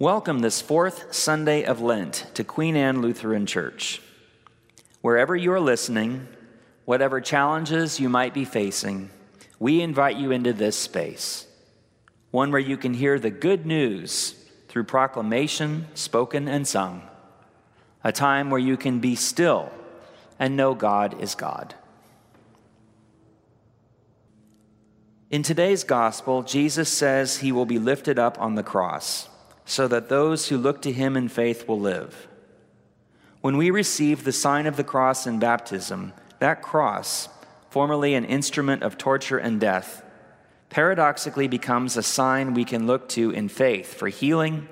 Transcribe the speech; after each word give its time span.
Welcome 0.00 0.38
this 0.38 0.62
fourth 0.62 1.12
Sunday 1.12 1.64
of 1.64 1.80
Lent 1.80 2.26
to 2.34 2.44
Queen 2.44 2.76
Anne 2.76 3.02
Lutheran 3.02 3.46
Church. 3.46 4.00
Wherever 5.00 5.34
you 5.34 5.50
are 5.50 5.58
listening, 5.58 6.28
whatever 6.84 7.20
challenges 7.20 7.98
you 7.98 8.08
might 8.08 8.32
be 8.32 8.44
facing, 8.44 9.10
we 9.58 9.80
invite 9.80 10.16
you 10.16 10.30
into 10.30 10.52
this 10.52 10.78
space, 10.78 11.48
one 12.30 12.52
where 12.52 12.60
you 12.60 12.76
can 12.76 12.94
hear 12.94 13.18
the 13.18 13.32
good 13.32 13.66
news 13.66 14.36
through 14.68 14.84
proclamation, 14.84 15.88
spoken 15.94 16.46
and 16.46 16.64
sung, 16.68 17.02
a 18.04 18.12
time 18.12 18.50
where 18.50 18.60
you 18.60 18.76
can 18.76 19.00
be 19.00 19.16
still 19.16 19.68
and 20.38 20.56
know 20.56 20.76
God 20.76 21.20
is 21.20 21.34
God. 21.34 21.74
In 25.28 25.42
today's 25.42 25.82
gospel, 25.82 26.44
Jesus 26.44 26.88
says 26.88 27.38
he 27.38 27.50
will 27.50 27.66
be 27.66 27.80
lifted 27.80 28.16
up 28.16 28.40
on 28.40 28.54
the 28.54 28.62
cross 28.62 29.28
so 29.68 29.86
that 29.86 30.08
those 30.08 30.48
who 30.48 30.56
look 30.56 30.80
to 30.80 30.90
him 30.90 31.14
in 31.14 31.28
faith 31.28 31.68
will 31.68 31.78
live. 31.78 32.26
When 33.42 33.58
we 33.58 33.70
receive 33.70 34.24
the 34.24 34.32
sign 34.32 34.66
of 34.66 34.78
the 34.78 34.82
cross 34.82 35.26
in 35.26 35.38
baptism, 35.38 36.14
that 36.38 36.62
cross, 36.62 37.28
formerly 37.68 38.14
an 38.14 38.24
instrument 38.24 38.82
of 38.82 38.96
torture 38.96 39.36
and 39.36 39.60
death, 39.60 40.02
paradoxically 40.70 41.48
becomes 41.48 41.98
a 41.98 42.02
sign 42.02 42.54
we 42.54 42.64
can 42.64 42.86
look 42.86 43.10
to 43.10 43.30
in 43.30 43.50
faith 43.50 43.92
for 43.92 44.08
healing, 44.08 44.66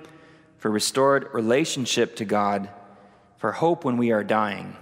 for 0.56 0.70
restored 0.70 1.28
relationship 1.34 2.16
to 2.16 2.24
God, 2.24 2.70
for 3.36 3.52
hope 3.52 3.84
when 3.84 3.98
we 3.98 4.12
are 4.12 4.24
dying. 4.24 4.78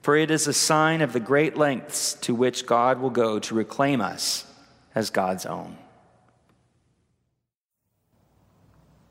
For 0.00 0.16
it 0.16 0.30
is 0.30 0.46
a 0.46 0.54
sign 0.54 1.02
of 1.02 1.12
the 1.12 1.20
great 1.20 1.54
lengths 1.54 2.14
to 2.22 2.34
which 2.34 2.64
God 2.64 2.98
will 2.98 3.10
go 3.10 3.38
to 3.40 3.54
reclaim 3.54 4.00
us 4.00 4.50
as 4.94 5.10
God's 5.10 5.44
own. 5.44 5.76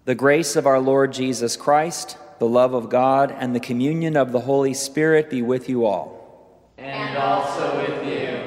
The 0.08 0.16
grace 0.16 0.56
of 0.56 0.66
our 0.66 0.80
Lord 0.80 1.12
Jesus 1.12 1.58
Christ, 1.58 2.18
the 2.40 2.48
love 2.48 2.74
of 2.74 2.90
God, 2.90 3.30
and 3.38 3.54
the 3.54 3.60
communion 3.60 4.16
of 4.16 4.32
the 4.32 4.40
Holy 4.40 4.74
Spirit 4.74 5.30
be 5.30 5.42
with 5.42 5.68
you 5.68 5.86
all. 5.86 6.72
And 6.78 7.18
also 7.18 7.76
with 7.76 8.08
you. 8.08 8.40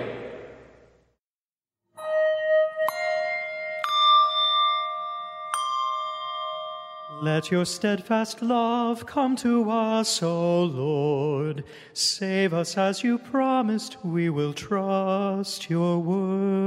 Let 7.20 7.50
your 7.50 7.66
steadfast 7.66 8.40
love 8.40 9.04
come 9.04 9.36
to 9.36 9.70
us, 9.70 10.22
O 10.22 10.62
Lord. 10.62 11.64
Save 11.92 12.54
us 12.54 12.78
as 12.78 13.04
you 13.04 13.18
promised, 13.18 14.02
we 14.02 14.30
will 14.30 14.54
trust 14.54 15.68
your 15.68 15.98
word. 15.98 16.59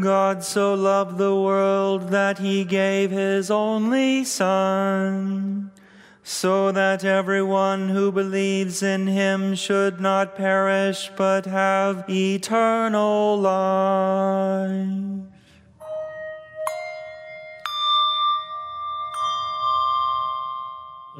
God 0.00 0.44
so 0.44 0.74
loved 0.74 1.18
the 1.18 1.34
world 1.34 2.08
that 2.08 2.38
he 2.38 2.64
gave 2.64 3.10
his 3.10 3.50
only 3.50 4.24
Son, 4.24 5.70
so 6.22 6.72
that 6.72 7.04
everyone 7.04 7.88
who 7.88 8.12
believes 8.12 8.82
in 8.82 9.06
him 9.06 9.54
should 9.54 10.00
not 10.00 10.36
perish 10.36 11.10
but 11.16 11.46
have 11.46 12.04
eternal 12.08 13.38
life. 13.40 15.17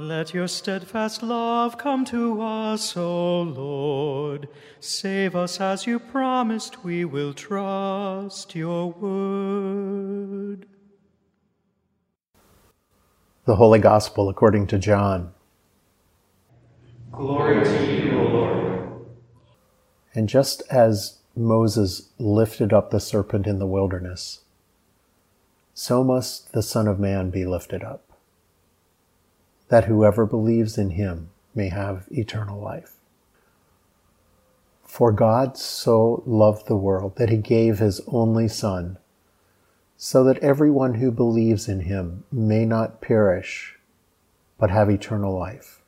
Let 0.08 0.32
your 0.32 0.48
steadfast 0.48 1.22
love 1.22 1.76
come 1.76 2.06
to 2.06 2.40
us, 2.40 2.96
O 2.96 3.42
Lord. 3.42 4.48
Save 4.80 5.36
us 5.36 5.60
as 5.60 5.86
you 5.86 5.98
promised, 5.98 6.82
we 6.82 7.04
will 7.04 7.34
trust 7.34 8.54
your 8.54 8.90
word. 8.90 10.64
The 13.44 13.56
Holy 13.56 13.78
Gospel 13.78 14.30
according 14.30 14.68
to 14.68 14.78
John. 14.78 15.34
Glory 17.12 17.62
to 17.62 17.92
you, 17.94 18.18
O 18.18 18.22
Lord. 18.22 19.06
And 20.14 20.26
just 20.26 20.62
as 20.70 21.18
Moses 21.36 22.08
lifted 22.18 22.72
up 22.72 22.90
the 22.90 22.98
serpent 22.98 23.46
in 23.46 23.58
the 23.58 23.66
wilderness, 23.66 24.40
so 25.74 26.02
must 26.02 26.52
the 26.52 26.62
Son 26.62 26.88
of 26.88 26.98
Man 26.98 27.28
be 27.28 27.44
lifted 27.44 27.84
up 27.84 28.07
that 29.68 29.84
whoever 29.84 30.26
believes 30.26 30.78
in 30.78 30.90
him 30.90 31.30
may 31.54 31.68
have 31.68 32.06
eternal 32.10 32.60
life. 32.60 32.94
For 34.84 35.12
God 35.12 35.56
so 35.56 36.22
loved 36.26 36.66
the 36.66 36.76
world 36.76 37.16
that 37.16 37.28
he 37.28 37.36
gave 37.36 37.78
his 37.78 38.00
only 38.08 38.48
Son, 38.48 38.98
so 39.96 40.24
that 40.24 40.38
everyone 40.38 40.94
who 40.94 41.10
believes 41.10 41.68
in 41.68 41.80
him 41.80 42.24
may 42.32 42.64
not 42.64 43.00
perish, 43.00 43.78
but 44.58 44.70
have 44.70 44.88
eternal 44.88 45.38
life. 45.38 45.82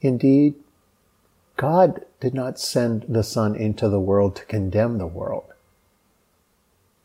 Indeed, 0.00 0.54
God 1.56 2.04
did 2.20 2.34
not 2.34 2.58
send 2.58 3.06
the 3.08 3.22
Son 3.22 3.56
into 3.56 3.88
the 3.88 4.00
world 4.00 4.36
to 4.36 4.44
condemn 4.44 4.98
the 4.98 5.06
world, 5.06 5.54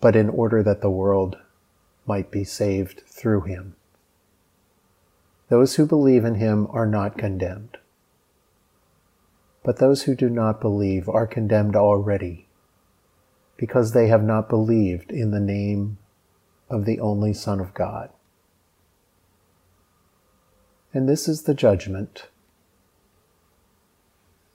but 0.01 0.15
in 0.15 0.29
order 0.29 0.61
that 0.61 0.81
the 0.81 0.89
world 0.89 1.37
might 2.05 2.29
be 2.29 2.43
saved 2.43 3.03
through 3.07 3.41
him. 3.41 3.75
Those 5.51 5.75
who 5.75 5.85
believe 5.85 6.23
in 6.23 6.35
him 6.35 6.65
are 6.71 6.87
not 6.87 7.17
condemned. 7.17 7.77
But 9.65 9.79
those 9.79 10.03
who 10.03 10.15
do 10.15 10.29
not 10.29 10.61
believe 10.61 11.09
are 11.09 11.27
condemned 11.27 11.75
already, 11.75 12.47
because 13.57 13.91
they 13.91 14.07
have 14.07 14.23
not 14.23 14.47
believed 14.47 15.11
in 15.11 15.31
the 15.31 15.41
name 15.41 15.97
of 16.69 16.85
the 16.85 17.01
only 17.01 17.33
Son 17.33 17.59
of 17.59 17.73
God. 17.73 18.11
And 20.93 21.09
this 21.09 21.27
is 21.27 21.41
the 21.41 21.53
judgment 21.53 22.29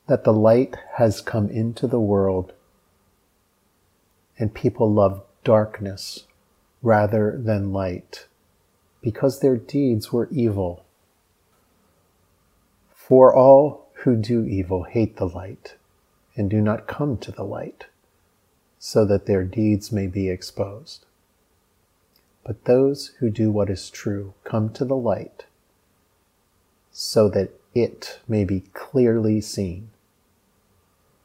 that 0.07 0.25
the 0.25 0.33
light 0.33 0.79
has 0.95 1.21
come 1.21 1.51
into 1.51 1.87
the 1.87 2.01
world, 2.01 2.55
and 4.39 4.55
people 4.55 4.91
love 4.91 5.23
darkness 5.45 6.25
rather 6.81 7.39
than 7.39 7.75
light, 7.75 8.29
because 9.03 9.41
their 9.41 9.59
deeds 9.59 10.11
were 10.11 10.31
evil. 10.33 10.85
For 13.07 13.33
all 13.33 13.87
who 13.99 14.17
do 14.17 14.45
evil 14.45 14.83
hate 14.83 15.15
the 15.15 15.29
light 15.29 15.77
and 16.35 16.51
do 16.51 16.61
not 16.61 16.89
come 16.89 17.17
to 17.19 17.31
the 17.31 17.45
light, 17.45 17.87
so 18.81 19.05
that 19.05 19.27
their 19.27 19.45
deeds 19.45 19.93
may 19.93 20.09
be 20.09 20.29
exposed. 20.29 21.07
But 22.43 22.65
those 22.65 23.13
who 23.21 23.31
do 23.31 23.53
what 23.53 23.71
is 23.71 23.91
true 23.91 24.35
come 24.43 24.71
to 24.71 24.85
the 24.85 24.97
light, 24.97 25.45
so 26.91 27.29
that 27.29 27.51
it 27.77 28.19
may 28.27 28.45
be 28.45 28.65
clearly 28.73 29.41
seen 29.41 29.91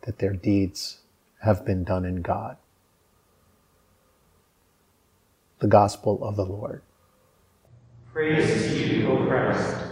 that 0.02 0.20
their 0.20 0.34
deeds 0.34 1.00
have 1.40 1.66
been 1.66 1.84
done 1.84 2.06
in 2.06 2.22
God. 2.22 2.58
The 5.58 5.68
Gospel 5.68 6.24
of 6.24 6.36
the 6.36 6.46
Lord. 6.46 6.84
Praise 8.14 8.68
to 8.68 8.78
you, 8.78 9.08
O 9.08 9.26
Christ. 9.26 9.91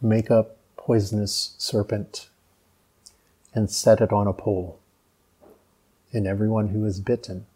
Make 0.00 0.30
a 0.30 0.46
poisonous 0.76 1.54
serpent 1.58 2.28
and 3.52 3.68
set 3.68 4.00
it 4.00 4.12
on 4.12 4.28
a 4.28 4.32
pole, 4.32 4.78
and 6.12 6.26
everyone 6.26 6.68
who 6.68 6.84
is 6.84 7.00
bitten 7.00 7.46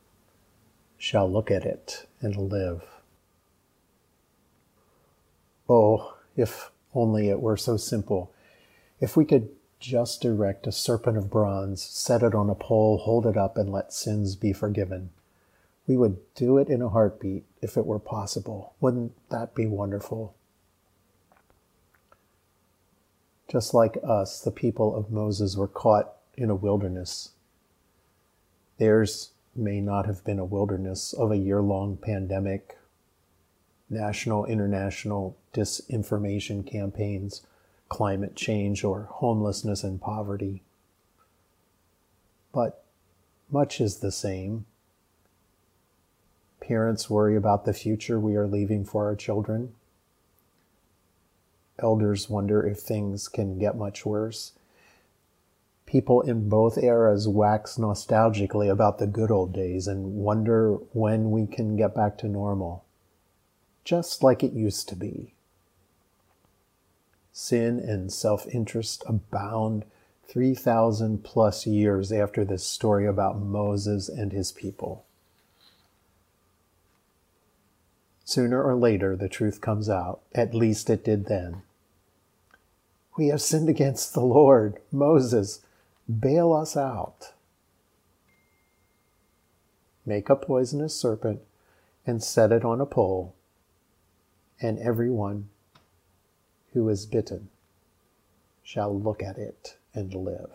shall 0.98 1.30
look 1.30 1.50
at 1.50 1.64
it 1.64 2.06
and 2.20 2.36
live. 2.36 2.82
Oh, 5.68 6.16
if 6.36 6.70
only 6.94 7.28
it 7.28 7.40
were 7.40 7.56
so 7.56 7.76
simple. 7.76 8.32
If 9.00 9.16
we 9.16 9.24
could 9.24 9.48
just 9.78 10.24
erect 10.24 10.66
a 10.66 10.72
serpent 10.72 11.16
of 11.16 11.30
bronze, 11.30 11.82
set 11.82 12.22
it 12.22 12.34
on 12.34 12.50
a 12.50 12.54
pole, 12.54 12.98
hold 12.98 13.26
it 13.26 13.36
up, 13.36 13.56
and 13.56 13.70
let 13.70 13.92
sins 13.92 14.36
be 14.36 14.52
forgiven. 14.52 15.10
We 15.86 15.96
would 15.96 16.18
do 16.34 16.58
it 16.58 16.68
in 16.68 16.82
a 16.82 16.88
heartbeat 16.88 17.44
if 17.60 17.76
it 17.76 17.86
were 17.86 17.98
possible. 17.98 18.74
Wouldn't 18.80 19.12
that 19.30 19.54
be 19.54 19.66
wonderful? 19.66 20.34
Just 23.48 23.74
like 23.74 23.98
us, 24.02 24.40
the 24.40 24.50
people 24.50 24.96
of 24.96 25.10
Moses 25.10 25.56
were 25.56 25.68
caught 25.68 26.14
in 26.36 26.48
a 26.50 26.54
wilderness. 26.54 27.30
Theirs 28.78 29.32
may 29.54 29.80
not 29.80 30.06
have 30.06 30.24
been 30.24 30.38
a 30.38 30.44
wilderness 30.44 31.12
of 31.12 31.30
a 31.30 31.36
year 31.36 31.60
long 31.60 31.96
pandemic, 31.96 32.78
national, 33.90 34.46
international 34.46 35.36
disinformation 35.52 36.66
campaigns, 36.66 37.42
climate 37.88 38.34
change, 38.34 38.82
or 38.82 39.08
homelessness 39.10 39.84
and 39.84 40.00
poverty. 40.00 40.62
But 42.52 42.84
much 43.50 43.80
is 43.80 43.98
the 43.98 44.12
same. 44.12 44.64
Parents 46.60 47.10
worry 47.10 47.36
about 47.36 47.64
the 47.64 47.74
future 47.74 48.18
we 48.18 48.34
are 48.34 48.46
leaving 48.46 48.84
for 48.84 49.04
our 49.04 49.16
children. 49.16 49.74
Elders 51.78 52.28
wonder 52.28 52.66
if 52.66 52.78
things 52.78 53.28
can 53.28 53.58
get 53.58 53.76
much 53.76 54.04
worse. 54.04 54.52
People 55.86 56.22
in 56.22 56.48
both 56.48 56.78
eras 56.78 57.28
wax 57.28 57.76
nostalgically 57.76 58.70
about 58.70 58.98
the 58.98 59.06
good 59.06 59.30
old 59.30 59.52
days 59.52 59.86
and 59.86 60.14
wonder 60.16 60.74
when 60.92 61.30
we 61.30 61.46
can 61.46 61.76
get 61.76 61.94
back 61.94 62.16
to 62.18 62.28
normal, 62.28 62.84
just 63.84 64.22
like 64.22 64.42
it 64.42 64.52
used 64.52 64.88
to 64.88 64.96
be. 64.96 65.34
Sin 67.32 67.78
and 67.78 68.12
self 68.12 68.46
interest 68.46 69.02
abound 69.06 69.84
3,000 70.28 71.22
plus 71.24 71.66
years 71.66 72.12
after 72.12 72.44
this 72.44 72.64
story 72.64 73.06
about 73.06 73.40
Moses 73.40 74.08
and 74.08 74.32
his 74.32 74.52
people. 74.52 75.04
Sooner 78.24 78.62
or 78.62 78.76
later, 78.76 79.16
the 79.16 79.28
truth 79.28 79.60
comes 79.60 79.88
out. 79.88 80.20
At 80.34 80.54
least 80.54 80.88
it 80.88 81.04
did 81.04 81.26
then. 81.26 81.62
We 83.16 83.28
have 83.28 83.42
sinned 83.42 83.68
against 83.68 84.14
the 84.14 84.20
Lord. 84.20 84.78
Moses, 84.90 85.60
bail 86.08 86.52
us 86.52 86.76
out. 86.76 87.32
Make 90.06 90.28
a 90.30 90.36
poisonous 90.36 90.94
serpent 90.94 91.40
and 92.06 92.22
set 92.22 92.52
it 92.52 92.64
on 92.64 92.80
a 92.80 92.86
pole, 92.86 93.34
and 94.60 94.78
everyone 94.78 95.48
who 96.72 96.88
is 96.88 97.06
bitten 97.06 97.48
shall 98.62 98.98
look 98.98 99.22
at 99.22 99.38
it 99.38 99.76
and 99.94 100.14
live. 100.14 100.50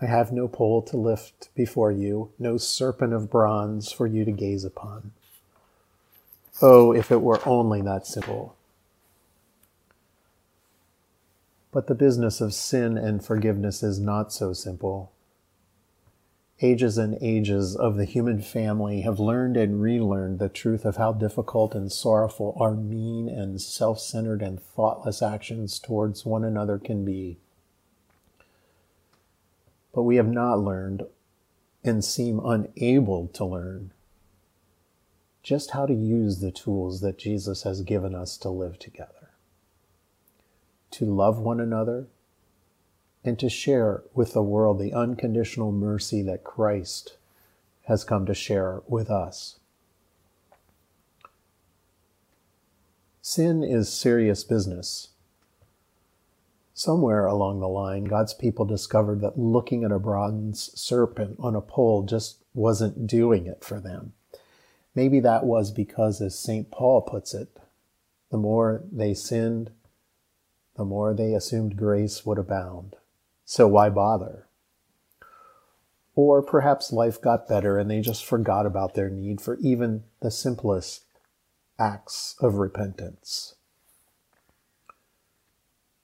I 0.00 0.06
have 0.06 0.30
no 0.30 0.46
pole 0.46 0.82
to 0.82 0.96
lift 0.96 1.48
before 1.54 1.90
you, 1.90 2.30
no 2.38 2.58
serpent 2.58 3.14
of 3.14 3.30
bronze 3.30 3.90
for 3.90 4.06
you 4.06 4.24
to 4.26 4.32
gaze 4.32 4.64
upon. 4.64 5.12
Oh, 6.60 6.92
if 6.92 7.10
it 7.10 7.22
were 7.22 7.40
only 7.46 7.80
that 7.82 8.06
simple. 8.06 8.56
But 11.72 11.86
the 11.86 11.94
business 11.94 12.40
of 12.40 12.54
sin 12.54 12.98
and 12.98 13.24
forgiveness 13.24 13.82
is 13.82 13.98
not 13.98 14.32
so 14.32 14.52
simple. 14.52 15.12
Ages 16.62 16.96
and 16.96 17.18
ages 17.20 17.76
of 17.76 17.96
the 17.96 18.06
human 18.06 18.40
family 18.40 19.02
have 19.02 19.20
learned 19.20 19.58
and 19.58 19.82
relearned 19.82 20.38
the 20.38 20.48
truth 20.48 20.86
of 20.86 20.96
how 20.96 21.12
difficult 21.12 21.74
and 21.74 21.92
sorrowful 21.92 22.56
our 22.58 22.74
mean 22.74 23.28
and 23.28 23.60
self 23.60 24.00
centered 24.00 24.40
and 24.40 24.58
thoughtless 24.58 25.20
actions 25.20 25.78
towards 25.78 26.24
one 26.24 26.44
another 26.44 26.78
can 26.78 27.04
be. 27.04 27.38
But 29.96 30.02
we 30.02 30.16
have 30.16 30.28
not 30.28 30.60
learned 30.60 31.06
and 31.82 32.04
seem 32.04 32.38
unable 32.44 33.28
to 33.28 33.46
learn 33.46 33.94
just 35.42 35.70
how 35.70 35.86
to 35.86 35.94
use 35.94 36.40
the 36.40 36.50
tools 36.50 37.00
that 37.00 37.16
Jesus 37.16 37.62
has 37.62 37.80
given 37.80 38.14
us 38.14 38.36
to 38.38 38.50
live 38.50 38.78
together, 38.78 39.30
to 40.90 41.06
love 41.06 41.38
one 41.38 41.60
another 41.60 42.08
and 43.24 43.38
to 43.38 43.48
share 43.48 44.02
with 44.12 44.34
the 44.34 44.42
world 44.42 44.78
the 44.78 44.92
unconditional 44.92 45.72
mercy 45.72 46.20
that 46.20 46.44
Christ 46.44 47.16
has 47.84 48.04
come 48.04 48.26
to 48.26 48.34
share 48.34 48.82
with 48.86 49.10
us. 49.10 49.58
Sin 53.22 53.64
is 53.64 53.90
serious 53.90 54.44
business. 54.44 55.08
Somewhere 56.78 57.24
along 57.24 57.60
the 57.60 57.68
line, 57.68 58.04
God's 58.04 58.34
people 58.34 58.66
discovered 58.66 59.22
that 59.22 59.38
looking 59.38 59.82
at 59.82 59.90
a 59.90 59.98
bronze 59.98 60.70
serpent 60.78 61.36
on 61.40 61.56
a 61.56 61.62
pole 61.62 62.02
just 62.02 62.44
wasn't 62.52 63.06
doing 63.06 63.46
it 63.46 63.64
for 63.64 63.80
them. 63.80 64.12
Maybe 64.94 65.18
that 65.20 65.46
was 65.46 65.70
because, 65.70 66.20
as 66.20 66.38
St. 66.38 66.70
Paul 66.70 67.00
puts 67.00 67.32
it, 67.32 67.48
the 68.30 68.36
more 68.36 68.82
they 68.92 69.14
sinned, 69.14 69.70
the 70.76 70.84
more 70.84 71.14
they 71.14 71.32
assumed 71.32 71.78
grace 71.78 72.26
would 72.26 72.36
abound. 72.36 72.96
So 73.46 73.66
why 73.66 73.88
bother? 73.88 74.46
Or 76.14 76.42
perhaps 76.42 76.92
life 76.92 77.18
got 77.18 77.48
better 77.48 77.78
and 77.78 77.90
they 77.90 78.02
just 78.02 78.22
forgot 78.22 78.66
about 78.66 78.92
their 78.92 79.08
need 79.08 79.40
for 79.40 79.56
even 79.60 80.04
the 80.20 80.30
simplest 80.30 81.04
acts 81.78 82.36
of 82.38 82.56
repentance. 82.56 83.54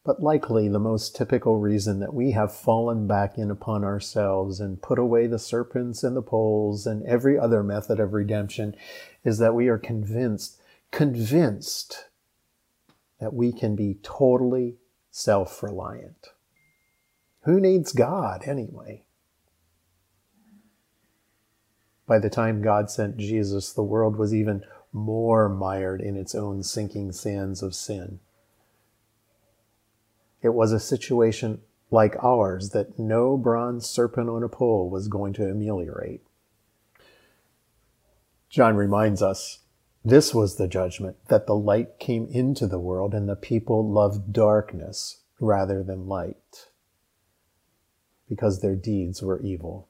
But 0.04 0.20
likely 0.20 0.68
the 0.68 0.80
most 0.80 1.14
typical 1.14 1.58
reason 1.58 2.00
that 2.00 2.12
we 2.12 2.32
have 2.32 2.52
fallen 2.52 3.06
back 3.06 3.38
in 3.38 3.50
upon 3.52 3.84
ourselves 3.84 4.58
and 4.58 4.82
put 4.82 4.98
away 4.98 5.28
the 5.28 5.38
serpents 5.38 6.02
and 6.02 6.16
the 6.16 6.22
poles 6.22 6.86
and 6.86 7.04
every 7.04 7.38
other 7.38 7.62
method 7.62 8.00
of 8.00 8.12
redemption 8.12 8.74
is 9.22 9.38
that 9.38 9.54
we 9.54 9.68
are 9.68 9.78
convinced, 9.78 10.60
convinced 10.90 12.08
that 13.20 13.32
we 13.32 13.52
can 13.52 13.76
be 13.76 13.98
totally 14.02 14.78
self 15.12 15.62
reliant. 15.62 16.28
Who 17.42 17.60
needs 17.60 17.92
God 17.92 18.42
anyway? 18.46 19.04
By 22.06 22.18
the 22.18 22.30
time 22.30 22.60
God 22.60 22.90
sent 22.90 23.16
Jesus, 23.16 23.72
the 23.72 23.84
world 23.84 24.16
was 24.16 24.34
even 24.34 24.64
more 24.92 25.48
mired 25.48 26.00
in 26.00 26.16
its 26.16 26.34
own 26.34 26.64
sinking 26.64 27.12
sands 27.12 27.62
of 27.62 27.74
sin. 27.74 28.18
It 30.42 30.54
was 30.54 30.72
a 30.72 30.80
situation 30.80 31.60
like 31.90 32.16
ours 32.22 32.70
that 32.70 32.98
no 32.98 33.36
bronze 33.36 33.86
serpent 33.86 34.28
on 34.28 34.42
a 34.42 34.48
pole 34.48 34.90
was 34.90 35.08
going 35.08 35.32
to 35.34 35.48
ameliorate. 35.48 36.22
John 38.48 38.76
reminds 38.76 39.22
us 39.22 39.60
this 40.04 40.34
was 40.34 40.56
the 40.56 40.66
judgment 40.66 41.16
that 41.28 41.46
the 41.46 41.54
light 41.54 41.98
came 42.00 42.26
into 42.30 42.66
the 42.66 42.80
world 42.80 43.14
and 43.14 43.28
the 43.28 43.36
people 43.36 43.88
loved 43.88 44.32
darkness 44.32 45.20
rather 45.38 45.82
than 45.82 46.08
light 46.08 46.68
because 48.28 48.60
their 48.60 48.74
deeds 48.74 49.22
were 49.22 49.40
evil. 49.40 49.88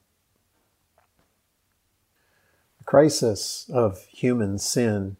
The 2.77 2.83
crisis 2.83 3.69
of 3.73 4.03
human 4.05 4.59
sin 4.59 5.17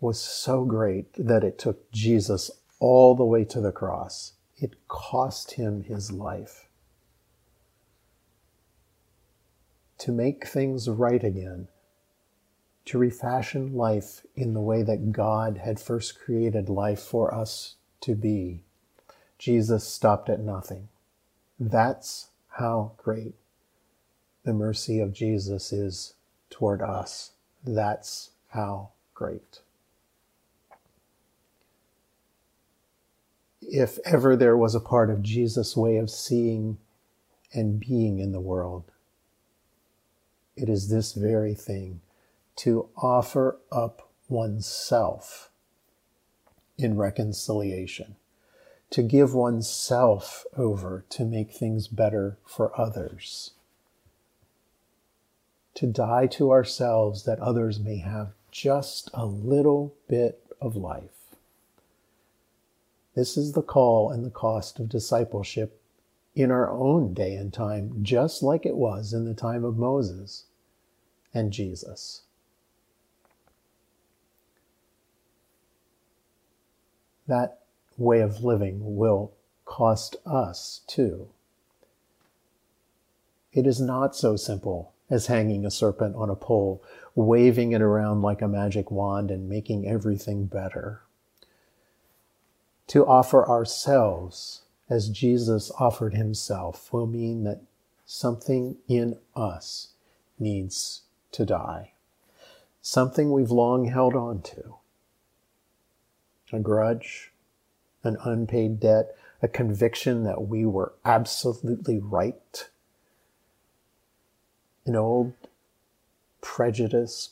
was 0.00 0.20
so 0.20 0.64
great 0.64 1.14
that 1.16 1.44
it 1.44 1.58
took 1.58 1.90
Jesus 1.92 2.50
all 2.78 3.14
the 3.14 3.24
way 3.24 3.44
to 3.44 3.60
the 3.60 3.72
cross. 3.72 4.35
It 4.58 4.88
cost 4.88 5.52
him 5.52 5.82
his 5.82 6.10
life. 6.10 6.68
To 9.98 10.12
make 10.12 10.46
things 10.46 10.88
right 10.88 11.22
again, 11.22 11.68
to 12.86 12.98
refashion 12.98 13.74
life 13.74 14.24
in 14.34 14.54
the 14.54 14.60
way 14.60 14.82
that 14.82 15.12
God 15.12 15.58
had 15.58 15.80
first 15.80 16.18
created 16.18 16.68
life 16.68 17.00
for 17.00 17.34
us 17.34 17.76
to 18.02 18.14
be, 18.14 18.62
Jesus 19.38 19.84
stopped 19.84 20.28
at 20.28 20.40
nothing. 20.40 20.88
That's 21.58 22.28
how 22.48 22.92
great 22.96 23.34
the 24.44 24.52
mercy 24.52 25.00
of 25.00 25.12
Jesus 25.12 25.72
is 25.72 26.14
toward 26.50 26.80
us. 26.80 27.32
That's 27.64 28.30
how 28.48 28.90
great. 29.14 29.60
If 33.68 33.98
ever 34.04 34.36
there 34.36 34.56
was 34.56 34.74
a 34.74 34.80
part 34.80 35.10
of 35.10 35.22
Jesus' 35.22 35.76
way 35.76 35.96
of 35.96 36.10
seeing 36.10 36.78
and 37.52 37.80
being 37.80 38.18
in 38.18 38.32
the 38.32 38.40
world, 38.40 38.84
it 40.56 40.68
is 40.68 40.88
this 40.88 41.12
very 41.12 41.54
thing 41.54 42.00
to 42.56 42.88
offer 42.96 43.58
up 43.70 44.08
oneself 44.28 45.50
in 46.78 46.96
reconciliation 46.96 48.16
to 48.90 49.02
give 49.02 49.34
oneself 49.34 50.44
over 50.56 51.04
to 51.10 51.24
make 51.24 51.52
things 51.52 51.88
better 51.88 52.38
for 52.44 52.78
others, 52.80 53.52
to 55.74 55.86
die 55.86 56.26
to 56.26 56.50
ourselves 56.50 57.24
that 57.24 57.40
others 57.40 57.80
may 57.80 57.98
have 57.98 58.32
just 58.50 59.10
a 59.12 59.26
little 59.26 59.94
bit 60.08 60.40
of 60.60 60.76
life. 60.76 61.15
This 63.16 63.38
is 63.38 63.52
the 63.52 63.62
call 63.62 64.10
and 64.10 64.24
the 64.24 64.30
cost 64.30 64.78
of 64.78 64.90
discipleship 64.90 65.80
in 66.34 66.50
our 66.50 66.70
own 66.70 67.14
day 67.14 67.34
and 67.34 67.50
time, 67.50 68.00
just 68.02 68.42
like 68.42 68.66
it 68.66 68.76
was 68.76 69.14
in 69.14 69.24
the 69.24 69.32
time 69.32 69.64
of 69.64 69.78
Moses 69.78 70.44
and 71.32 71.50
Jesus. 71.50 72.24
That 77.26 77.60
way 77.96 78.20
of 78.20 78.44
living 78.44 78.96
will 78.96 79.32
cost 79.64 80.16
us 80.26 80.82
too. 80.86 81.30
It 83.54 83.66
is 83.66 83.80
not 83.80 84.14
so 84.14 84.36
simple 84.36 84.92
as 85.08 85.28
hanging 85.28 85.64
a 85.64 85.70
serpent 85.70 86.16
on 86.16 86.28
a 86.28 86.36
pole, 86.36 86.82
waving 87.14 87.72
it 87.72 87.80
around 87.80 88.20
like 88.20 88.42
a 88.42 88.48
magic 88.48 88.90
wand 88.90 89.30
and 89.30 89.48
making 89.48 89.88
everything 89.88 90.44
better. 90.44 91.00
To 92.88 93.06
offer 93.06 93.48
ourselves 93.48 94.62
as 94.88 95.08
Jesus 95.08 95.70
offered 95.78 96.14
himself 96.14 96.92
will 96.92 97.06
mean 97.06 97.44
that 97.44 97.62
something 98.04 98.76
in 98.88 99.18
us 99.34 99.88
needs 100.38 101.02
to 101.32 101.44
die. 101.44 101.92
something 102.86 103.32
we've 103.32 103.50
long 103.50 103.86
held 103.86 104.14
on 104.14 104.40
to 104.40 104.76
a 106.52 106.60
grudge, 106.60 107.32
an 108.04 108.16
unpaid 108.22 108.78
debt, 108.78 109.16
a 109.42 109.48
conviction 109.48 110.22
that 110.22 110.46
we 110.46 110.64
were 110.64 110.92
absolutely 111.04 111.98
right, 111.98 112.68
an 114.84 114.94
old 114.94 115.32
prejudice, 116.40 117.30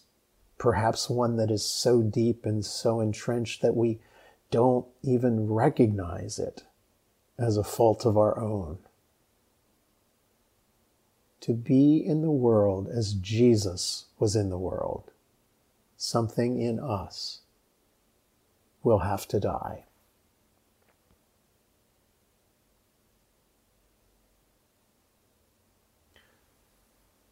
perhaps 0.59 1.09
one 1.09 1.37
that 1.37 1.53
is 1.53 1.65
so 1.65 2.03
deep 2.03 2.45
and 2.45 2.65
so 2.65 2.99
entrenched 3.01 3.63
that 3.63 3.77
we 3.77 4.01
don't 4.55 4.87
even 5.03 5.49
recognize 5.51 6.39
it 6.39 6.63
as 7.37 7.57
a 7.57 7.65
fault 7.65 8.07
of 8.07 8.17
our 8.17 8.39
own. 8.39 8.79
To 11.41 11.55
be 11.55 11.97
in 11.97 12.23
the 12.23 12.31
world 12.31 12.87
as 12.87 13.15
Jesus 13.15 14.05
was 14.21 14.37
in 14.37 14.51
the 14.51 14.59
world 14.59 15.11
something 15.97 16.61
in 16.61 16.79
us 16.79 17.41
will 18.85 19.01
have 19.01 19.27
to 19.27 19.41
die. 19.41 19.87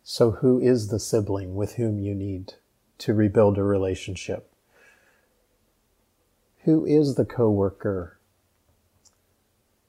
So, 0.02 0.33
who 0.33 0.59
is 0.59 0.88
the 0.88 0.99
sibling 0.99 1.55
with 1.55 1.75
whom 1.75 2.00
you 2.00 2.17
need 2.17 2.55
to 2.99 3.14
rebuild 3.14 3.59
a 3.59 3.62
relationship? 3.62 4.51
Who 6.64 6.87
is 6.87 7.16
the 7.16 7.25
coworker 7.25 8.19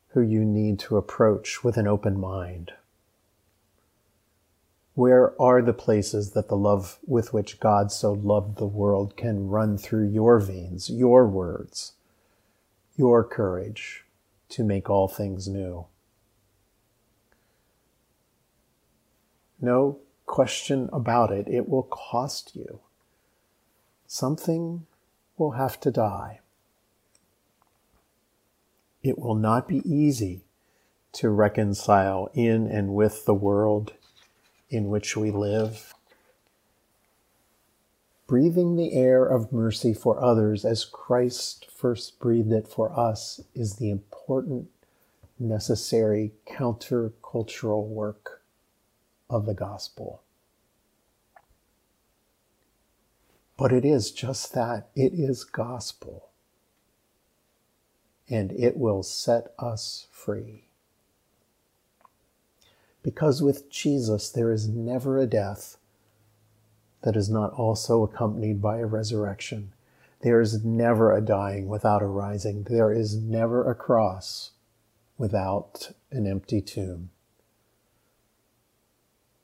who 0.10 0.22
you 0.22 0.44
need 0.44 0.80
to 0.80 0.98
approach 0.98 1.64
with 1.64 1.78
an 1.78 1.88
open 1.88 2.20
mind? 2.20 2.74
Where 4.96 5.40
are 5.40 5.62
the 5.62 5.74
places 5.74 6.32
that 6.32 6.50
the 6.50 6.58
love 6.58 6.98
with 7.06 7.32
which 7.32 7.60
God 7.60 7.92
so 7.92 8.14
loved 8.14 8.58
the 8.58 8.66
world 8.66 9.16
can 9.16 9.50
run 9.50 9.78
through 9.78 10.08
your 10.10 10.40
veins, 10.40 10.90
your 10.90 11.28
words, 11.28 11.94
your 12.96 13.24
courage 13.24 14.04
to 14.50 14.64
make 14.64 14.90
all 14.90 15.08
things 15.08 15.48
new? 15.48 15.86
No 19.62 20.00
question 20.26 20.90
about 20.92 21.32
it, 21.32 21.48
it 21.48 21.70
will 21.70 21.84
cost 21.84 22.56
you. 22.56 22.80
Something 24.08 24.88
will 25.38 25.52
have 25.52 25.80
to 25.82 25.92
die. 25.92 26.40
It 29.04 29.20
will 29.20 29.36
not 29.36 29.68
be 29.68 29.82
easy 29.86 30.46
to 31.14 31.30
reconcile 31.30 32.30
in 32.34 32.66
and 32.68 32.96
with 32.96 33.26
the 33.26 33.34
world 33.34 33.94
in 34.70 34.90
which 34.90 35.16
we 35.16 35.30
live. 35.30 35.94
Breathing 38.26 38.78
the 38.78 38.94
air 38.94 39.26
of 39.26 39.52
mercy 39.52 39.94
for 39.94 40.24
others 40.24 40.66
as 40.66 40.86
Christ 40.86 41.68
first 41.70 42.18
breathed 42.20 42.52
it 42.52 42.68
for 42.68 42.98
us 42.98 43.42
is 43.54 43.76
the 43.76 43.92
important, 43.92 44.70
necessary 45.38 46.32
countercultural 46.48 47.86
work 47.86 48.42
of 49.30 49.46
the 49.46 49.54
gospel. 49.54 50.22
But 53.58 53.74
it 53.74 53.86
is 53.86 54.12
just 54.12 54.54
that 54.54 54.88
it 54.96 55.14
is 55.14 55.44
gospel, 55.44 56.30
and 58.30 58.52
it 58.52 58.78
will 58.78 59.04
set 59.04 59.54
us 59.60 60.08
free. 60.12 60.66
Because 63.02 63.42
with 63.42 63.70
Jesus, 63.70 64.30
there 64.30 64.52
is 64.52 64.68
never 64.68 65.18
a 65.18 65.28
death 65.28 65.78
that 67.02 67.18
is 67.18 67.30
not 67.30 67.52
also 67.54 68.02
accompanied 68.02 68.62
by 68.62 68.78
a 68.78 68.86
resurrection. 68.86 69.74
There 70.22 70.40
is 70.40 70.64
never 70.64 71.16
a 71.16 71.22
dying 71.22 71.68
without 71.68 72.02
a 72.02 72.08
rising. 72.08 72.64
There 72.64 72.94
is 72.94 73.18
never 73.18 73.70
a 73.70 73.76
cross 73.76 74.52
without 75.18 75.92
an 76.12 76.26
empty 76.26 76.62
tomb. 76.62 77.10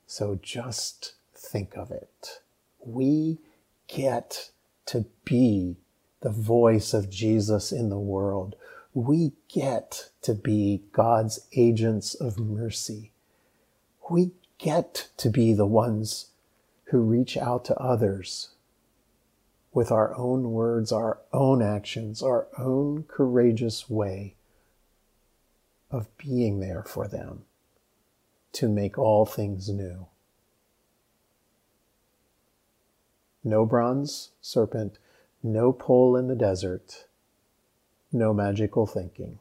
So 0.07 0.39
just 0.41 1.15
think 1.35 1.75
of 1.75 1.91
it. 1.91 2.39
We 2.79 3.39
get 3.87 4.51
to 4.87 5.05
be 5.25 5.75
the 6.21 6.29
voice 6.29 6.93
of 6.93 7.09
Jesus 7.09 7.71
in 7.71 7.89
the 7.89 7.99
world. 7.99 8.55
We 8.93 9.33
get 9.47 10.09
to 10.23 10.33
be 10.33 10.83
God's 10.91 11.47
agents 11.55 12.15
of 12.15 12.39
mercy 12.39 13.11
we 14.09 14.31
get 14.57 15.09
to 15.17 15.29
be 15.29 15.53
the 15.53 15.65
ones 15.65 16.27
who 16.85 16.99
reach 16.99 17.37
out 17.37 17.63
to 17.65 17.75
others 17.75 18.49
with 19.71 19.91
our 19.91 20.15
own 20.15 20.51
words, 20.51 20.91
our 20.91 21.19
own 21.31 21.61
actions, 21.61 22.23
our 22.23 22.47
own 22.57 23.03
courageous 23.03 23.89
way 23.89 24.35
of 25.91 26.15
being 26.17 26.59
there 26.59 26.83
for 26.83 27.07
them 27.07 27.43
to 28.51 28.67
make 28.67 28.97
all 28.97 29.25
things 29.25 29.69
new. 29.69 30.07
No 33.43 33.65
bronze 33.65 34.31
serpent, 34.41 34.97
no 35.41 35.71
pole 35.71 36.15
in 36.15 36.27
the 36.27 36.35
desert, 36.35 37.05
no 38.11 38.33
magical 38.33 38.85
thinking. 38.85 39.39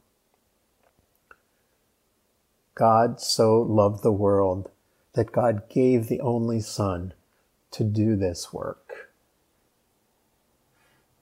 God 2.75 3.21
so 3.21 3.61
loved 3.61 4.03
the 4.03 4.13
world 4.13 4.71
that 5.15 5.33
God 5.33 5.69
gave 5.69 6.07
the 6.07 6.21
only 6.21 6.61
Son 6.61 7.13
to 7.73 7.83
do 7.83 8.15
this 8.15 8.53
work. 8.53 9.11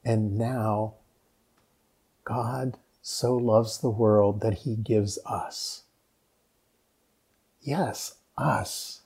And 0.05 0.37
now, 0.37 0.95
God 2.25 2.77
so 3.01 3.35
loves 3.37 3.79
the 3.79 3.91
world 3.91 4.41
that 4.41 4.59
he 4.59 4.77
gives 4.77 5.19
us. 5.25 5.85
Yes, 7.63 8.17
us. 8.37 9.01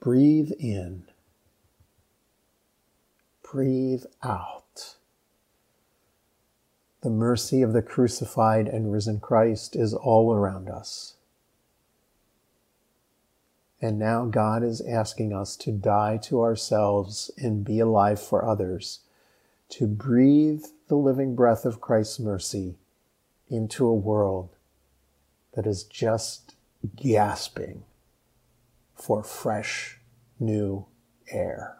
Breathe 0.00 0.52
in. 0.58 1.04
Breathe 3.50 4.04
out. 4.22 4.94
The 7.00 7.10
mercy 7.10 7.62
of 7.62 7.72
the 7.72 7.82
crucified 7.82 8.68
and 8.68 8.92
risen 8.92 9.18
Christ 9.18 9.74
is 9.74 9.92
all 9.92 10.32
around 10.32 10.68
us. 10.68 11.14
And 13.80 13.98
now 13.98 14.26
God 14.26 14.62
is 14.62 14.80
asking 14.80 15.32
us 15.32 15.56
to 15.56 15.72
die 15.72 16.18
to 16.24 16.42
ourselves 16.42 17.28
and 17.38 17.64
be 17.64 17.80
alive 17.80 18.22
for 18.22 18.44
others, 18.44 19.00
to 19.70 19.88
breathe 19.88 20.66
the 20.86 20.96
living 20.96 21.34
breath 21.34 21.64
of 21.64 21.80
Christ's 21.80 22.20
mercy 22.20 22.76
into 23.48 23.84
a 23.84 23.94
world 23.94 24.50
that 25.54 25.66
is 25.66 25.82
just 25.82 26.54
gasping 26.94 27.82
for 28.94 29.24
fresh, 29.24 29.98
new 30.38 30.86
air. 31.32 31.79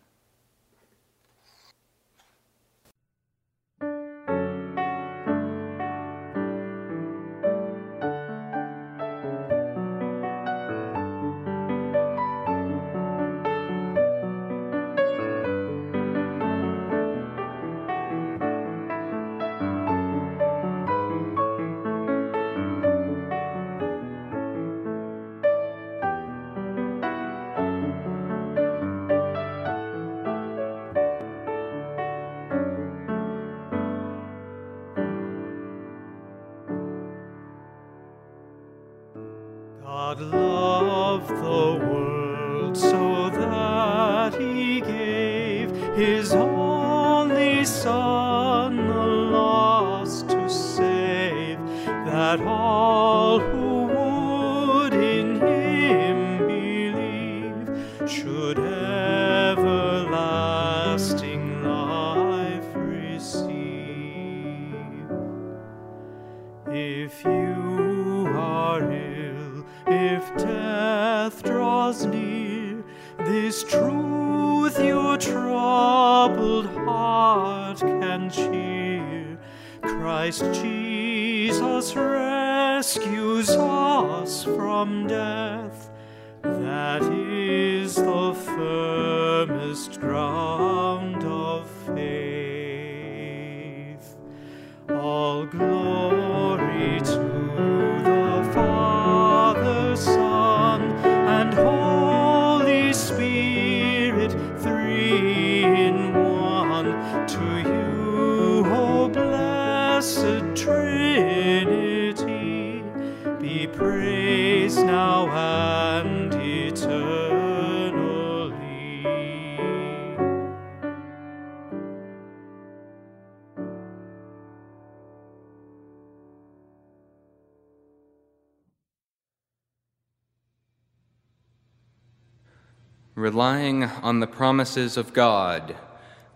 Relying 133.21 133.83
on 133.83 134.19
the 134.19 134.25
promises 134.25 134.97
of 134.97 135.13
God, 135.13 135.75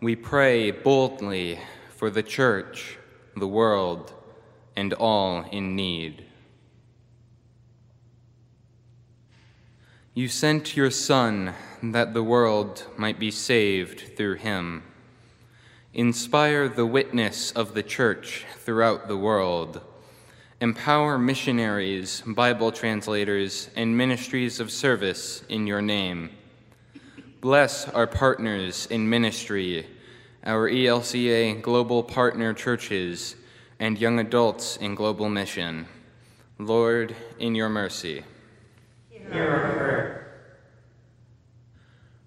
we 0.01 0.15
pray 0.15 0.69
boldly 0.69 1.59
for 1.89 2.11
the 2.11 2.21
church, 2.21 2.99
the 3.35 3.47
world, 3.47 4.13
and 4.75 4.93
all 4.93 5.49
in 5.51 5.75
need. 5.75 6.25
You 10.13 10.27
sent 10.27 10.77
your 10.77 10.91
Son 10.91 11.55
that 11.81 12.13
the 12.13 12.21
world 12.21 12.83
might 12.97 13.17
be 13.17 13.31
saved 13.31 14.15
through 14.15 14.35
him. 14.35 14.83
Inspire 15.91 16.69
the 16.69 16.85
witness 16.85 17.51
of 17.53 17.73
the 17.73 17.81
church 17.81 18.45
throughout 18.59 19.07
the 19.07 19.17
world. 19.17 19.81
Empower 20.61 21.17
missionaries, 21.17 22.21
Bible 22.27 22.71
translators, 22.71 23.71
and 23.75 23.97
ministries 23.97 24.59
of 24.59 24.69
service 24.69 25.41
in 25.49 25.65
your 25.65 25.81
name. 25.81 26.29
Bless 27.41 27.87
our 27.89 28.07
partners 28.07 28.87
in 28.89 29.09
ministry, 29.09 29.85
our 30.43 30.69
ELCA 30.69 31.61
global 31.61 32.03
partner 32.03 32.53
churches, 32.53 33.35
and 33.79 33.99
young 33.99 34.19
adults 34.19 34.77
in 34.77 34.95
global 34.95 35.29
mission. 35.29 35.85
Lord, 36.57 37.15
in 37.37 37.53
your 37.53 37.69
mercy. 37.69 38.23
Hear 39.09 39.49
our 39.49 39.77
prayer. 39.77 40.27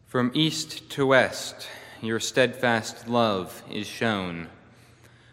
From 0.07 0.31
east 0.35 0.91
to 0.91 1.07
west, 1.07 1.69
your 2.01 2.21
steadfast 2.21 3.09
love 3.09 3.63
is 3.71 3.87
shown. 3.87 4.49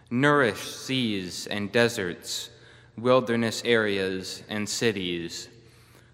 Nourish 0.09 0.61
seas 0.61 1.47
and 1.47 1.71
deserts, 1.71 2.49
wilderness 2.97 3.61
areas 3.65 4.43
and 4.49 4.67
cities. 4.67 5.49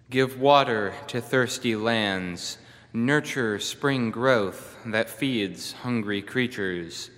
Give 0.09 0.39
water 0.39 0.93
to 1.07 1.21
thirsty 1.21 1.75
lands. 1.75 2.57
Nurture 2.93 3.57
spring 3.57 4.11
growth 4.11 4.75
that 4.85 5.09
feeds 5.09 5.71
hungry 5.71 6.21
creatures. 6.21 7.09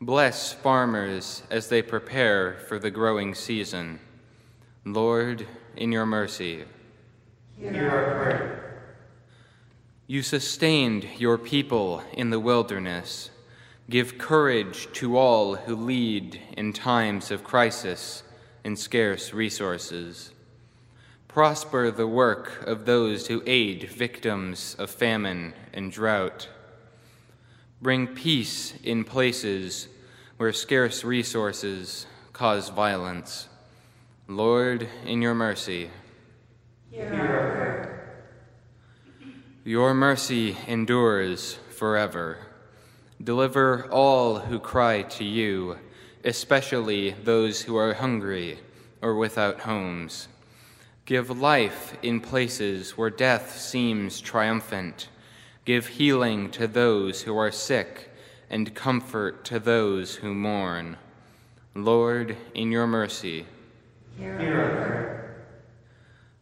Bless 0.00 0.52
farmers 0.52 1.44
as 1.48 1.68
they 1.68 1.80
prepare 1.80 2.54
for 2.66 2.80
the 2.80 2.90
growing 2.90 3.32
season. 3.32 4.00
Lord, 4.84 5.46
in 5.76 5.92
your 5.92 6.06
mercy. 6.06 6.64
Hear 7.56 7.88
our 7.88 8.24
prayer. 8.24 8.82
You 10.08 10.22
sustained 10.22 11.06
your 11.18 11.38
people 11.38 12.02
in 12.12 12.30
the 12.30 12.40
wilderness. 12.40 13.30
Give 13.88 14.18
courage 14.18 14.88
to 14.94 15.16
all 15.16 15.54
who 15.54 15.76
lead 15.76 16.40
in 16.56 16.72
times 16.72 17.30
of 17.30 17.44
crisis 17.44 18.24
and 18.64 18.76
scarce 18.76 19.32
resources. 19.32 20.31
Prosper 21.32 21.90
the 21.90 22.06
work 22.06 22.62
of 22.66 22.84
those 22.84 23.28
who 23.28 23.42
aid 23.46 23.84
victims 23.84 24.76
of 24.78 24.90
famine 24.90 25.54
and 25.72 25.90
drought. 25.90 26.46
Bring 27.80 28.08
peace 28.08 28.74
in 28.84 29.02
places 29.02 29.88
where 30.36 30.52
scarce 30.52 31.04
resources 31.04 32.04
cause 32.34 32.68
violence. 32.68 33.48
Lord, 34.28 34.86
in 35.06 35.22
your 35.22 35.34
mercy. 35.34 35.88
Your 39.64 39.94
mercy 39.94 40.54
endures 40.66 41.54
forever. 41.70 42.46
Deliver 43.24 43.90
all 43.90 44.38
who 44.40 44.60
cry 44.60 45.00
to 45.02 45.24
you, 45.24 45.78
especially 46.24 47.12
those 47.12 47.62
who 47.62 47.74
are 47.76 47.94
hungry 47.94 48.58
or 49.00 49.16
without 49.16 49.60
homes. 49.60 50.28
Give 51.04 51.30
life 51.30 51.96
in 52.02 52.20
places 52.20 52.96
where 52.96 53.10
death 53.10 53.58
seems 53.58 54.20
triumphant. 54.20 55.08
Give 55.64 55.86
healing 55.86 56.50
to 56.52 56.68
those 56.68 57.22
who 57.22 57.36
are 57.36 57.50
sick 57.50 58.10
and 58.48 58.74
comfort 58.74 59.44
to 59.46 59.58
those 59.58 60.16
who 60.16 60.32
mourn. 60.32 60.96
Lord, 61.74 62.36
in 62.54 62.70
your 62.70 62.86
mercy. 62.86 63.46
Hear. 64.16 65.36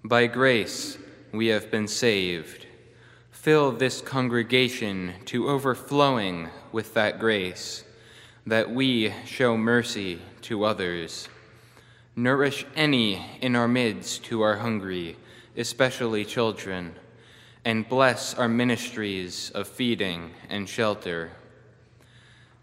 By 0.04 0.26
grace 0.26 0.98
we 1.32 1.46
have 1.48 1.70
been 1.70 1.88
saved. 1.88 2.66
Fill 3.30 3.72
this 3.72 4.02
congregation 4.02 5.14
to 5.26 5.48
overflowing 5.48 6.50
with 6.72 6.92
that 6.94 7.18
grace, 7.18 7.84
that 8.46 8.70
we 8.70 9.14
show 9.24 9.56
mercy 9.56 10.20
to 10.42 10.64
others. 10.64 11.28
Nourish 12.20 12.66
any 12.76 13.24
in 13.40 13.56
our 13.56 13.66
midst 13.66 14.26
who 14.26 14.42
are 14.42 14.56
hungry, 14.56 15.16
especially 15.56 16.26
children, 16.26 16.94
and 17.64 17.88
bless 17.88 18.34
our 18.34 18.46
ministries 18.46 19.48
of 19.54 19.66
feeding 19.66 20.32
and 20.50 20.68
shelter. 20.68 21.30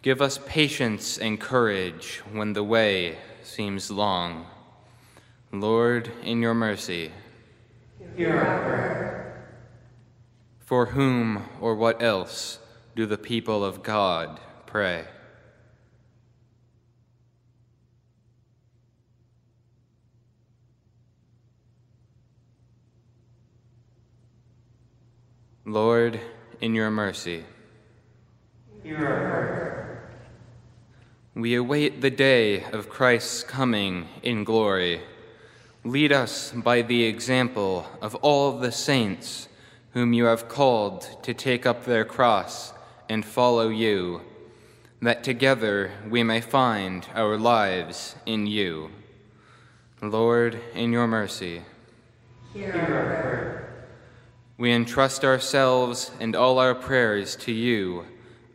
Give 0.03 0.21
us 0.21 0.39
patience 0.45 1.17
and 1.17 1.39
courage 1.39 2.21
when 2.31 2.53
the 2.53 2.63
way 2.63 3.17
seems 3.41 3.89
long. 3.89 4.45
Lord, 5.51 6.11
in 6.21 6.39
your 6.39 6.53
mercy. 6.53 7.11
Hear 8.15 8.37
our 8.37 8.59
prayer. 8.59 9.47
For 10.59 10.85
whom 10.85 11.49
or 11.59 11.73
what 11.73 12.03
else 12.03 12.59
do 12.95 13.07
the 13.07 13.17
people 13.17 13.65
of 13.65 13.81
God 13.81 14.39
pray? 14.67 15.07
Lord, 25.67 26.21
in 26.61 26.73
your 26.73 26.89
mercy, 26.89 27.43
Hear 28.83 29.05
our 29.05 29.99
we 31.35 31.55
await 31.55 31.99
the 31.99 32.09
day 32.09 32.63
of 32.63 32.87
Christ's 32.87 33.43
coming 33.43 34.07
in 34.23 34.45
glory. 34.45 35.01
Lead 35.83 36.13
us 36.13 36.53
by 36.53 36.83
the 36.83 37.03
example 37.03 37.85
of 38.01 38.15
all 38.15 38.57
the 38.57 38.71
saints 38.71 39.49
whom 39.91 40.13
you 40.13 40.23
have 40.23 40.47
called 40.47 41.01
to 41.23 41.33
take 41.33 41.65
up 41.65 41.83
their 41.83 42.05
cross 42.05 42.71
and 43.09 43.25
follow 43.25 43.67
you, 43.67 44.21
that 45.01 45.21
together 45.21 45.91
we 46.09 46.23
may 46.23 46.39
find 46.39 47.05
our 47.13 47.37
lives 47.37 48.15
in 48.25 48.47
you. 48.47 48.89
Lord, 50.01 50.61
in 50.73 50.93
your 50.93 51.07
mercy, 51.07 51.63
Hear 52.53 52.71
our 52.71 52.85
prayer. 52.85 53.66
We 54.57 54.71
entrust 54.71 55.23
ourselves 55.23 56.11
and 56.19 56.35
all 56.35 56.57
our 56.57 56.73
prayers 56.73 57.35
to 57.35 57.51
you, 57.51 58.05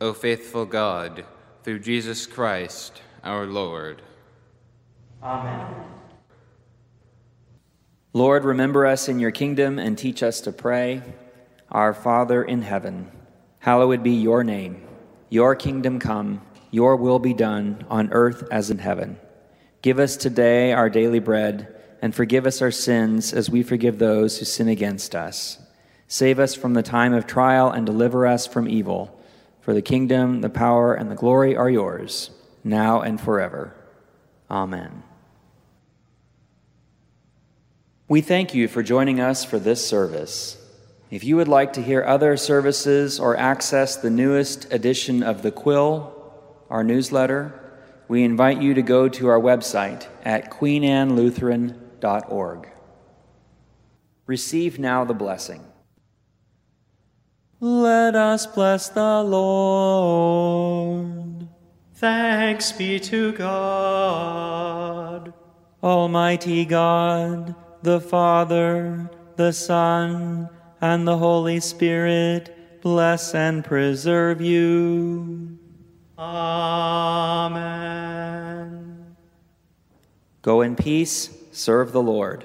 O 0.01 0.12
faithful 0.12 0.67
God, 0.67 1.25
through 1.62 1.79
Jesus 1.79 2.27
Christ 2.27 3.01
our 3.23 3.47
Lord. 3.47 4.03
Amen. 5.23 5.67
Lord, 8.12 8.45
remember 8.45 8.85
us 8.85 9.09
in 9.09 9.21
your 9.21 9.31
kingdom 9.31 9.79
and 9.79 9.97
teach 9.97 10.23
us 10.23 10.41
to 10.43 10.53
pray. 10.53 11.03
Our 11.71 11.95
Father 11.95 12.43
in 12.43 12.62
heaven, 12.62 13.11
hallowed 13.61 14.03
be 14.03 14.11
your 14.11 14.43
name. 14.43 14.83
Your 15.31 15.55
kingdom 15.55 16.01
come, 16.01 16.43
your 16.71 16.97
will 16.97 17.21
be 17.21 17.33
done 17.33 17.87
on 17.88 18.12
earth 18.12 18.47
as 18.51 18.71
in 18.71 18.79
heaven. 18.79 19.19
Give 19.81 19.99
us 19.99 20.17
today 20.17 20.73
our 20.73 20.91
daily 20.91 21.21
bread, 21.21 21.75
and 22.03 22.15
forgive 22.15 22.45
us 22.45 22.61
our 22.61 22.73
sins 22.73 23.33
as 23.33 23.49
we 23.49 23.62
forgive 23.62 23.99
those 23.99 24.38
who 24.38 24.45
sin 24.45 24.69
against 24.69 25.15
us. 25.15 25.62
Save 26.12 26.38
us 26.38 26.55
from 26.55 26.75
the 26.75 26.83
time 26.83 27.14
of 27.14 27.27
trial 27.27 27.70
and 27.70 27.87
deliver 27.87 28.27
us 28.27 28.46
from 28.46 28.68
evil. 28.68 29.18
For 29.62 29.72
the 29.72 29.81
kingdom, 29.81 30.42
the 30.42 30.51
power, 30.51 30.92
and 30.92 31.11
the 31.11 31.14
glory 31.14 31.57
are 31.57 31.70
yours, 31.70 32.31
now 32.62 33.01
and 33.01 33.18
forever. 33.18 33.75
Amen. 34.51 35.05
We 38.09 38.20
thank 38.20 38.55
you 38.55 38.68
for 38.68 38.83
joining 38.83 39.20
us 39.20 39.42
for 39.42 39.59
this 39.59 39.87
service. 39.87 40.59
If 41.11 41.25
you 41.25 41.37
would 41.37 41.48
like 41.48 41.72
to 41.72 41.83
hear 41.83 42.05
other 42.05 42.37
services 42.37 43.18
or 43.18 43.35
access 43.38 43.96
the 43.96 44.11
newest 44.11 44.70
edition 44.70 45.22
of 45.22 45.40
The 45.40 45.51
Quill, 45.51 46.12
our 46.68 46.85
newsletter, 46.85 47.59
we 48.07 48.22
invite 48.22 48.61
you 48.61 48.75
to 48.75 48.83
go 48.83 49.09
to 49.09 49.29
our 49.29 49.40
website 49.40 50.09
at 50.27 50.51
queenannelutheran.org. 50.51 52.68
Receive 54.27 54.79
now 54.79 55.05
the 55.05 55.14
blessing. 55.14 55.71
Let 57.64 58.16
us 58.16 58.44
bless 58.44 58.88
the 58.88 59.22
Lord. 59.22 60.27
Thanks 61.94 62.72
be 62.72 62.98
to 62.98 63.31
God. 63.35 65.33
Almighty 65.81 66.64
God, 66.64 67.55
the 67.83 68.01
Father, 68.01 69.09
the 69.37 69.53
Son, 69.53 70.48
and 70.81 71.07
the 71.07 71.18
Holy 71.18 71.61
Spirit, 71.61 72.81
bless 72.83 73.33
and 73.33 73.64
preserve 73.64 74.40
you. 74.40 75.57
Amen. 76.18 77.55
Go 80.42 80.62
in 80.62 80.75
peace, 80.75 81.31
serve 81.53 81.92
the 81.92 82.03
Lord. 82.03 82.42